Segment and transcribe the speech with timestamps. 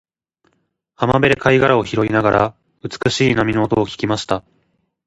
[0.95, 4.43] 浜辺で貝殻を拾いながら、美しい波の音を聞きました。